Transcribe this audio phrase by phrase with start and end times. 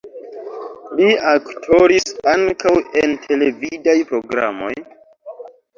[0.99, 4.77] Li aktoris ankaŭ en televidaj programoj.